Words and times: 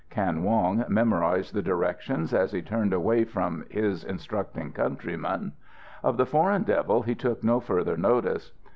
Kan 0.09 0.41
Wong 0.41 0.83
memorized 0.89 1.53
the 1.53 1.61
directions 1.61 2.33
as 2.33 2.51
he 2.53 2.63
turned 2.63 2.91
away 2.91 3.23
from 3.23 3.65
his 3.69 4.03
instructing 4.03 4.71
countryman. 4.71 5.51
Of 6.03 6.17
the 6.17 6.25
Foreign 6.25 6.63
Devil 6.63 7.03
he 7.03 7.13
took 7.13 7.43
no 7.43 7.59
further 7.59 7.95
notice. 7.95 8.51